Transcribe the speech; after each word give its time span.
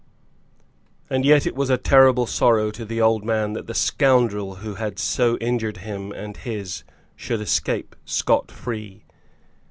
And 1.11 1.23
yet 1.23 1.45
it 1.45 1.53
was 1.55 1.69
a 1.69 1.77
terrible 1.77 2.25
sorrow 2.25 2.71
to 2.71 2.85
the 2.85 2.99
old 2.99 3.23
man 3.23 3.53
that 3.53 3.67
the 3.67 3.75
scoundrel 3.75 4.55
who 4.55 4.73
had 4.73 4.97
so 4.97 5.37
injured 5.37 5.77
him 5.77 6.11
and 6.11 6.37
his 6.37 6.83
should 7.15 7.39
escape 7.39 7.95
scot 8.03 8.49
free. 8.49 9.03